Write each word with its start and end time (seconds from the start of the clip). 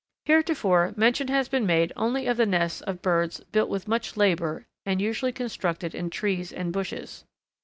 _Heretofore, 0.25 0.95
mention 0.97 1.27
has 1.27 1.47
been 1.47 1.67
made 1.67 1.93
only 1.95 2.25
of 2.25 2.37
the 2.37 2.47
nests 2.47 2.81
of 2.81 3.03
birds 3.03 3.39
built 3.51 3.69
with 3.69 3.87
much 3.87 4.17
labour 4.17 4.65
and 4.83 4.99
usually 4.99 5.31
constructed 5.31 5.93
in 5.93 6.09
trees 6.09 6.51
or 6.51 6.63
bushes. 6.71 7.23